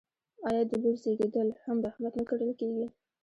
آیا 0.49 0.63
د 0.69 0.71
لور 0.81 0.95
زیږیدل 1.03 1.47
هم 1.63 1.77
رحمت 1.85 2.13
نه 2.19 2.23
ګڼل 2.29 2.51
کیږي؟ 2.59 2.85